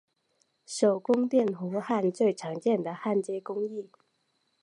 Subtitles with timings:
[0.65, 3.87] 手工电弧焊最常见的焊接工艺。